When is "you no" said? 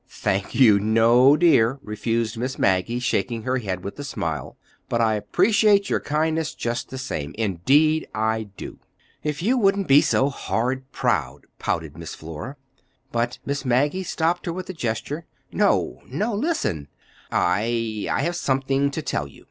0.55-1.37